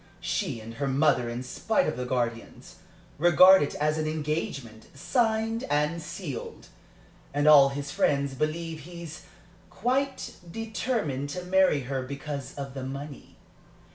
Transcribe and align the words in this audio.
She 0.19 0.59
and 0.59 0.73
her 0.81 0.87
mother, 0.87 1.29
in 1.29 1.43
spite 1.43 1.85
of 1.87 1.95
the 1.95 2.07
guardians, 2.07 2.77
regard 3.19 3.61
it 3.61 3.75
as 3.75 3.99
an 3.99 4.07
engagement 4.07 4.87
signed 4.97 5.63
and 5.69 6.01
sealed, 6.01 6.69
and 7.35 7.47
all 7.47 7.69
his 7.69 7.91
friends 7.91 8.33
believe 8.33 8.79
he's 8.79 9.25
quite 9.69 10.37
determined 10.49 11.29
to 11.29 11.43
marry 11.43 11.81
her 11.81 12.01
because 12.01 12.55
of 12.55 12.73
the 12.73 12.83
money. 12.83 13.35